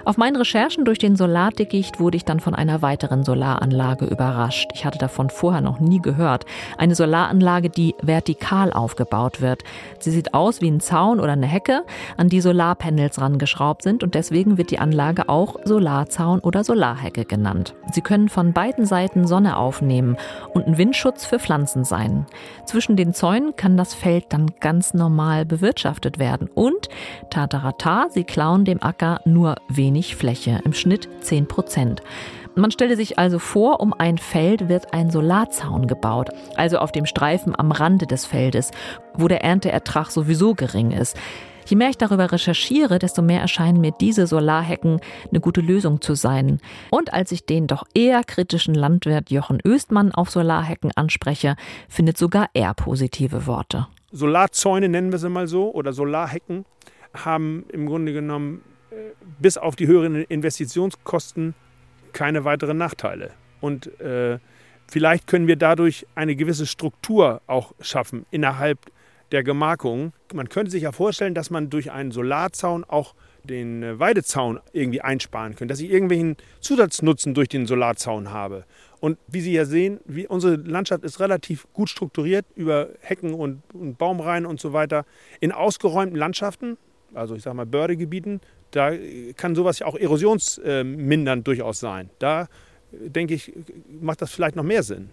[0.07, 4.71] Auf meinen Recherchen durch den Solardickicht wurde ich dann von einer weiteren Solaranlage überrascht.
[4.73, 6.45] Ich hatte davon vorher noch nie gehört.
[6.79, 9.64] Eine Solaranlage, die vertikal aufgebaut wird.
[9.99, 11.83] Sie sieht aus wie ein Zaun oder eine Hecke,
[12.16, 17.75] an die Solarpanels rangeschraubt sind und deswegen wird die Anlage auch Solarzaun oder Solarhecke genannt.
[17.90, 20.16] Sie können von beiden Seiten Sonne aufnehmen
[20.55, 22.27] und ein Windschutz für Pflanzen sein.
[22.64, 26.88] Zwischen den Zäunen kann das Feld dann ganz normal bewirtschaftet werden und
[27.29, 32.03] tatarata, sie klauen dem Acker nur wenig wenig Fläche, im Schnitt 10 Prozent.
[32.55, 37.07] Man stelle sich also vor, um ein Feld wird ein Solarzaun gebaut, also auf dem
[37.07, 38.73] Streifen am Rande des Feldes,
[39.15, 41.17] wo der Ernteertrag sowieso gering ist.
[41.67, 46.15] Je mehr ich darüber recherchiere, desto mehr erscheinen mir diese Solarhecken eine gute Lösung zu
[46.15, 46.61] sein.
[46.91, 51.57] Und als ich den doch eher kritischen Landwirt Jochen Östmann auf Solarhecken anspreche,
[51.89, 53.87] findet sogar er positive Worte.
[54.13, 56.67] Solarzäune nennen wir sie mal so oder Solarhecken
[57.15, 58.61] haben im Grunde genommen
[59.39, 61.55] bis auf die höheren Investitionskosten
[62.13, 63.31] keine weiteren Nachteile.
[63.61, 64.39] Und äh,
[64.89, 68.79] vielleicht können wir dadurch eine gewisse Struktur auch schaffen innerhalb
[69.33, 70.13] der Gemarkung.
[70.33, 75.01] Man könnte sich ja vorstellen, dass man durch einen Solarzaun auch den äh, Weidezaun irgendwie
[75.01, 78.65] einsparen könnte, dass ich irgendwelchen Zusatznutzen durch den Solarzaun habe.
[79.01, 83.63] Und wie Sie ja sehen, wie, unsere Landschaft ist relativ gut strukturiert über Hecken und,
[83.75, 85.05] und Baumreihen und so weiter.
[85.41, 86.79] In ausgeräumten Landschaften,
[87.16, 88.92] also ich sage mal Bördegebieten, da
[89.37, 92.11] kann sowas ja auch erosionsmindernd durchaus sein.
[92.18, 92.48] Da
[92.92, 93.52] denke ich,
[94.00, 95.11] macht das vielleicht noch mehr Sinn.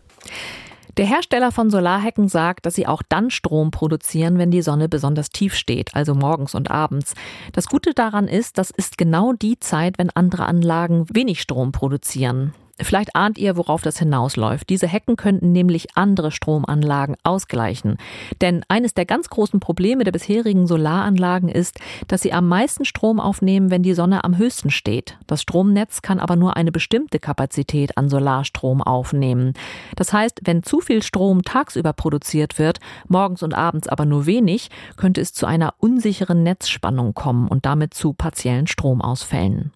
[0.98, 5.30] Der Hersteller von Solarhecken sagt, dass sie auch dann Strom produzieren, wenn die Sonne besonders
[5.30, 7.16] tief steht, also morgens und abends.
[7.52, 12.54] Das Gute daran ist, das ist genau die Zeit, wenn andere Anlagen wenig Strom produzieren.
[12.82, 14.68] Vielleicht ahnt ihr, worauf das hinausläuft.
[14.68, 17.98] Diese Hecken könnten nämlich andere Stromanlagen ausgleichen.
[18.42, 23.20] Denn eines der ganz großen Probleme der bisherigen Solaranlagen ist, dass sie am meisten Strom
[23.20, 25.20] aufnehmen, wenn die Sonne am höchsten steht.
[25.28, 29.54] Das Stromnetz kann aber nur eine bestimmte Kapazität an Solarstrom aufnehmen.
[29.96, 34.72] Das heißt, wenn zu viel Strom tagsüber produziert wird, morgens und abends aber nur wenig,
[34.98, 39.72] könnte es zu einer unsicheren Netzspannung kommen und damit zu partiellen Stromausfällen.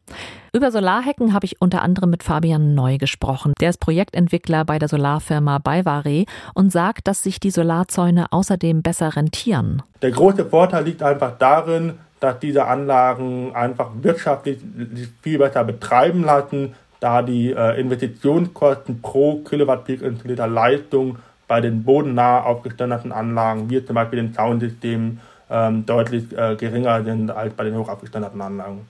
[0.54, 3.54] Über Solarhecken habe ich unter anderem mit Fabian Neu gesprochen.
[3.60, 9.16] Der ist Projektentwickler bei der Solarfirma Bayvare und sagt, dass sich die Solarzäune außerdem besser
[9.16, 9.84] rentieren.
[10.02, 14.60] Der große Vorteil liegt einfach darin, dass diese Anlagen einfach wirtschaftlich
[15.22, 21.84] viel besser betreiben lassen, da die äh, Investitionskosten pro Kilowatt Peak installierter Leistung bei den
[21.84, 27.66] bodennah aufgestandeten Anlagen, wie zum Beispiel den Soundsystemen, ähm, deutlich äh, geringer sind als bei
[27.66, 28.88] den hoch aufgestandeten Anlagen.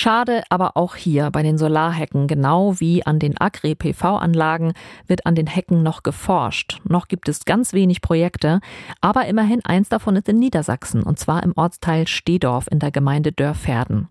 [0.00, 4.74] Schade aber auch hier bei den Solarhecken, genau wie an den Agri-PV-Anlagen,
[5.08, 6.80] wird an den Hecken noch geforscht.
[6.84, 8.60] Noch gibt es ganz wenig Projekte,
[9.00, 13.32] aber immerhin eins davon ist in Niedersachsen und zwar im Ortsteil Stedorf in der Gemeinde
[13.32, 14.06] Dörferden.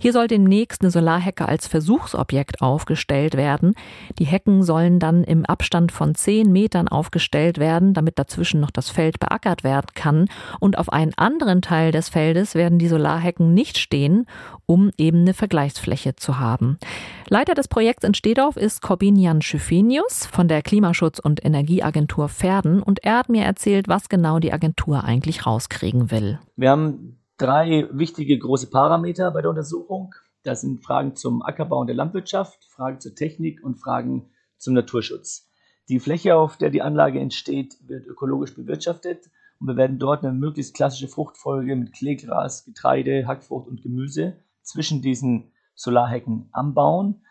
[0.00, 3.74] Hier soll demnächst eine Solarhecke als Versuchsobjekt aufgestellt werden.
[4.18, 8.88] Die Hecken sollen dann im Abstand von zehn Metern aufgestellt werden, damit dazwischen noch das
[8.88, 10.30] Feld beackert werden kann.
[10.60, 14.24] Und auf einen anderen Teil des Feldes werden die Solarhecken nicht stehen,
[14.64, 16.78] um eben eine Vergleichsfläche zu haben.
[17.28, 23.02] Leiter des Projekts in Stedorf ist Corbinian Schüfenius von der Klimaschutz- und Energieagentur Pferden und
[23.02, 26.38] er hat mir erzählt, was genau die Agentur eigentlich rauskriegen will.
[26.54, 30.14] Wir haben drei wichtige große Parameter bei der Untersuchung.
[30.44, 35.50] Das sind Fragen zum Ackerbau und der Landwirtschaft, Fragen zur Technik und Fragen zum Naturschutz.
[35.88, 40.32] Die Fläche, auf der die Anlage entsteht, wird ökologisch bewirtschaftet und wir werden dort eine
[40.32, 44.36] möglichst klassische Fruchtfolge mit Kleegras, Getreide, Hackfrucht und Gemüse
[44.66, 47.22] zwischen diesen Solarhecken anbauen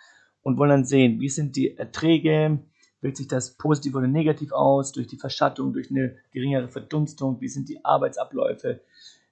[0.42, 2.60] und wollen dann sehen, wie sind die Erträge,
[3.02, 7.48] wirkt sich das positiv oder negativ aus durch die Verschattung, durch eine geringere Verdunstung, wie
[7.48, 8.82] sind die Arbeitsabläufe,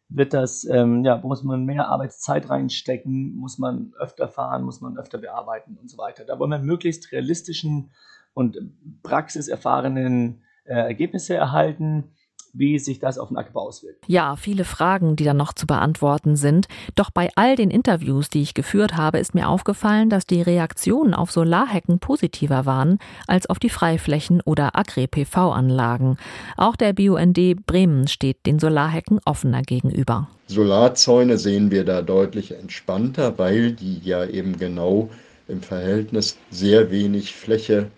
[0.09, 4.97] wird das, ähm, ja, muss man mehr Arbeitszeit reinstecken, muss man öfter fahren, muss man
[4.97, 6.23] öfter bearbeiten und so weiter.
[6.25, 7.91] Da wollen wir möglichst realistischen
[8.33, 8.57] und
[9.01, 12.11] praxiserfahrenen äh, Ergebnisse erhalten
[12.53, 14.03] wie sich das auf den Ackerbau auswirkt.
[14.07, 16.67] Ja, viele Fragen, die dann noch zu beantworten sind.
[16.95, 21.13] Doch bei all den Interviews, die ich geführt habe, ist mir aufgefallen, dass die Reaktionen
[21.13, 26.17] auf Solarhecken positiver waren als auf die Freiflächen oder Agri-PV-Anlagen.
[26.55, 30.27] Auch der BUND Bremen steht den Solarhecken offener gegenüber.
[30.47, 35.09] Solarzäune sehen wir da deutlich entspannter, weil die ja eben genau
[35.47, 37.89] im Verhältnis sehr wenig Fläche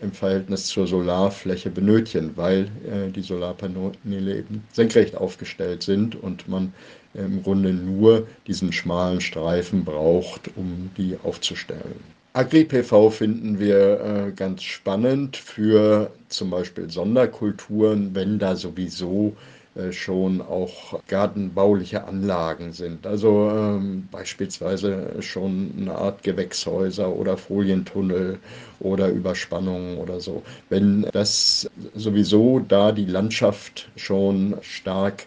[0.00, 6.72] im Verhältnis zur Solarfläche benötigen, weil äh, die Solarpaneele eben senkrecht aufgestellt sind und man
[7.14, 12.16] im Grunde nur diesen schmalen Streifen braucht, um die aufzustellen.
[12.34, 19.55] Agri-PV finden wir äh, ganz spannend für zum Beispiel Sonderkulturen, wenn da sowieso äh,
[19.90, 23.06] schon auch gartenbauliche Anlagen sind.
[23.06, 28.38] Also ähm, beispielsweise schon eine Art Gewächshäuser oder Folientunnel
[28.80, 30.42] oder Überspannungen oder so.
[30.68, 35.26] Wenn das sowieso da die Landschaft schon stark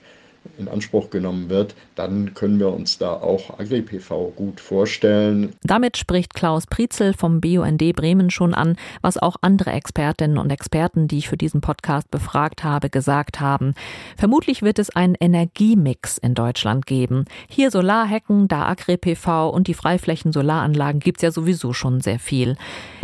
[0.60, 5.54] in Anspruch genommen wird, dann können wir uns da auch Agri-PV gut vorstellen.
[5.64, 11.08] Damit spricht Klaus Prietzel vom BUND Bremen schon an, was auch andere Expertinnen und Experten,
[11.08, 13.74] die ich für diesen Podcast befragt habe, gesagt haben.
[14.18, 17.26] Vermutlich wird es einen Energiemix in Deutschland geben.
[17.48, 22.58] Hier Solarhecken, da Agri-PV und die Freiflächen-Solaranlagen gibt es ja sowieso schon sehr viel.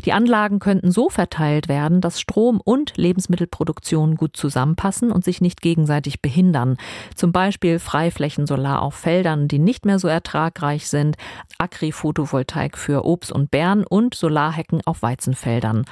[0.04, 5.62] Die Anlagen könnten so verteilt werden, dass Strom und Lebensmittelproduktion gut zusammenpassen und sich nicht
[5.62, 6.78] gegenseitig behindern.
[7.16, 11.18] Zum Beispiel Freiflächensolar auf Feldern, die nicht mehr so ertragreich sind,
[11.58, 15.86] Agri-Photovoltaik für Obst und Beeren und Solarhecken auf Weizenfeldern.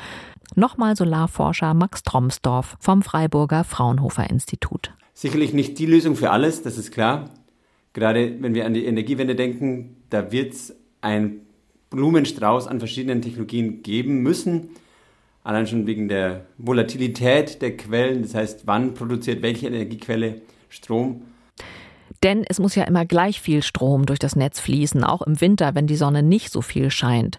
[0.55, 4.93] Nochmal Solarforscher Max Tromsdorf vom Freiburger Fraunhofer Institut.
[5.13, 7.29] Sicherlich nicht die Lösung für alles, das ist klar.
[7.93, 11.41] Gerade wenn wir an die Energiewende denken, da wird es ein
[11.89, 14.69] Blumenstrauß an verschiedenen Technologien geben müssen.
[15.43, 21.21] Allein schon wegen der Volatilität der Quellen, das heißt, wann produziert welche Energiequelle Strom.
[22.23, 25.75] Denn es muss ja immer gleich viel Strom durch das Netz fließen, auch im Winter,
[25.75, 27.37] wenn die Sonne nicht so viel scheint.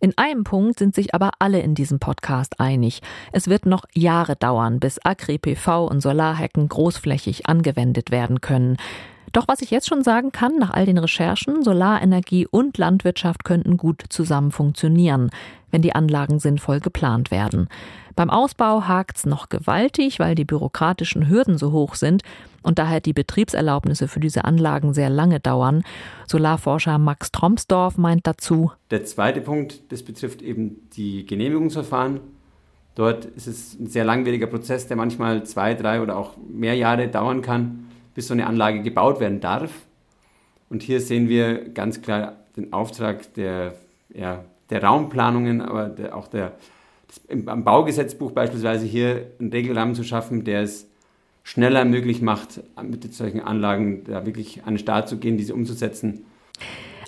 [0.00, 3.00] In einem Punkt sind sich aber alle in diesem Podcast einig.
[3.32, 8.76] Es wird noch Jahre dauern, bis Agri-PV und Solarhecken großflächig angewendet werden können.
[9.34, 13.76] Doch was ich jetzt schon sagen kann, nach all den Recherchen, Solarenergie und Landwirtschaft könnten
[13.76, 15.30] gut zusammen funktionieren,
[15.72, 17.68] wenn die Anlagen sinnvoll geplant werden.
[18.14, 22.22] Beim Ausbau hakt's noch gewaltig, weil die bürokratischen Hürden so hoch sind
[22.62, 25.82] und daher die Betriebserlaubnisse für diese Anlagen sehr lange dauern.
[26.28, 28.70] Solarforscher Max Tromsdorf meint dazu.
[28.92, 32.20] Der zweite Punkt, das betrifft eben die Genehmigungsverfahren.
[32.94, 37.08] Dort ist es ein sehr langwieriger Prozess, der manchmal zwei, drei oder auch mehr Jahre
[37.08, 37.83] dauern kann,
[38.14, 39.70] bis so eine Anlage gebaut werden darf.
[40.70, 43.74] Und hier sehen wir ganz klar den Auftrag der,
[44.12, 46.52] ja, der Raumplanungen, aber der, auch der
[47.28, 50.88] im Baugesetzbuch beispielsweise hier einen Regelrahmen zu schaffen, der es
[51.44, 56.24] schneller möglich macht, mit solchen Anlagen da wirklich an den Start zu gehen, diese umzusetzen.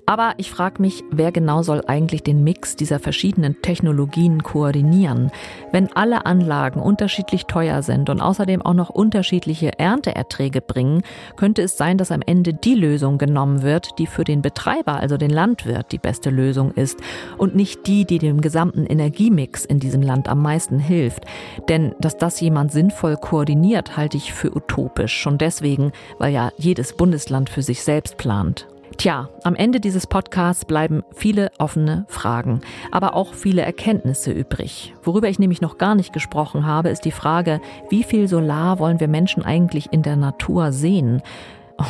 [0.08, 5.32] Aber ich frage mich, wer genau soll eigentlich den Mix dieser verschiedenen Technologien koordinieren?
[5.72, 11.02] Wenn alle Anlagen unterschiedlich teuer sind und außerdem auch noch unterschiedliche Ernteerträge bringen,
[11.34, 15.16] könnte es sein, dass am Ende die Lösung genommen wird, die für den Betreiber, also
[15.16, 17.00] den Landwirt, die beste Lösung ist
[17.36, 21.24] und nicht die, die dem gesamten Energiemix in diesem Land am meisten hilft.
[21.68, 25.14] Denn dass das jemand sinnvoll koordiniert, halte ich für utopisch.
[25.14, 28.68] Schon deswegen, weil ja jedes Bundesland für sich selbst plant.
[28.96, 34.94] Tja, am Ende dieses Podcasts bleiben viele offene Fragen, aber auch viele Erkenntnisse übrig.
[35.02, 38.98] Worüber ich nämlich noch gar nicht gesprochen habe, ist die Frage, wie viel Solar wollen
[38.98, 41.22] wir Menschen eigentlich in der Natur sehen?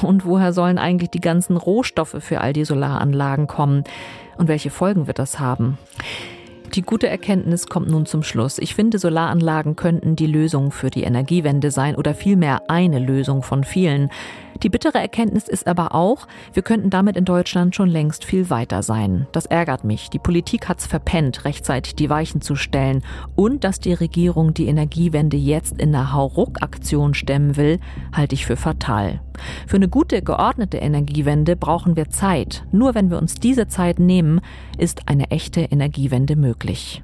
[0.03, 3.85] Und woher sollen eigentlich die ganzen Rohstoffe für all die Solaranlagen kommen?
[4.37, 5.79] Und welche Folgen wird das haben?
[6.77, 8.59] Die gute Erkenntnis kommt nun zum Schluss.
[8.59, 13.65] Ich finde, Solaranlagen könnten die Lösung für die Energiewende sein oder vielmehr eine Lösung von
[13.65, 14.11] vielen.
[14.63, 18.83] Die bittere Erkenntnis ist aber auch, wir könnten damit in Deutschland schon längst viel weiter
[18.83, 19.27] sein.
[19.33, 20.11] Das ärgert mich.
[20.11, 23.03] Die Politik hat's verpennt, rechtzeitig die Weichen zu stellen.
[23.35, 27.79] Und dass die Regierung die Energiewende jetzt in einer Hauruck-Aktion stemmen will,
[28.13, 29.23] halte ich für fatal.
[29.67, 32.65] Für eine gute, geordnete Energiewende brauchen wir Zeit.
[32.73, 34.41] Nur wenn wir uns diese Zeit nehmen,
[34.79, 37.03] ist eine echte Energiewende möglich.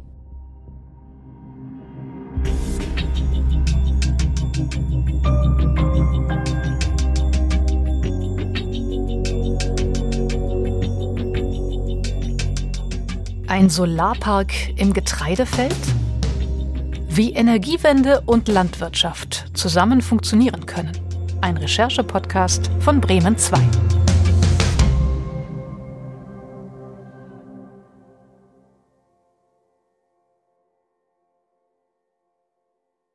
[13.53, 15.77] Ein Solarpark im Getreidefeld?
[17.09, 21.02] Wie Energiewende und Landwirtschaft zusammen funktionieren können.
[21.43, 24.02] Ein Recherche-Podcast von Bremen 2.